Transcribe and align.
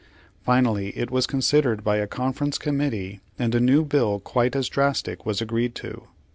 Finally 0.43 0.97
it 0.97 1.11
was 1.11 1.27
considered 1.27 1.83
by 1.83 1.97
a 1.97 2.07
conference 2.07 2.57
committee, 2.57 3.19
and 3.37 3.53
a 3.53 3.59
new 3.59 3.85
bill 3.85 4.19
quite 4.19 4.55
as 4.55 4.67
drastic 4.67 5.27
was 5.27 5.41
agreed 5.41 5.75
to. 5.75 6.07